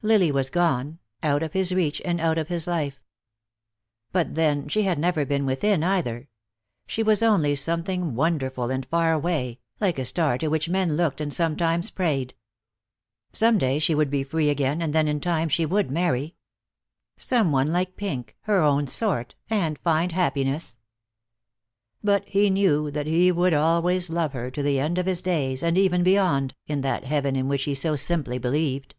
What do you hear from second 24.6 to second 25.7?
the end of his days,